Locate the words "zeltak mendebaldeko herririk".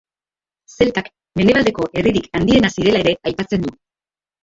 0.75-2.33